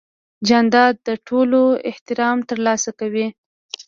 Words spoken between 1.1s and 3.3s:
ټولو احترام ترلاسه کوي.